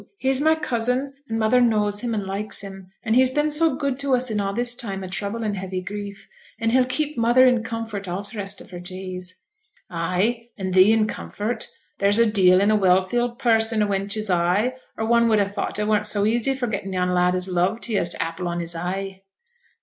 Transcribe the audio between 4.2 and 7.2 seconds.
in a' this time o' trouble and heavy grief, and he'll keep